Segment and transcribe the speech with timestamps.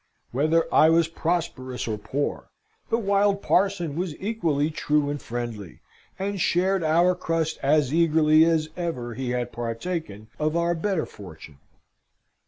[0.31, 2.49] Whether I was prosperous or poor,
[2.89, 5.79] the wild parson was equally true and friendly,
[6.17, 11.59] and shared our crust as eagerly as ever he had partaken of our better fortune.